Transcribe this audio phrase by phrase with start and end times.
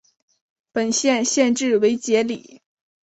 [0.71, 2.63] 本县县治为杰里。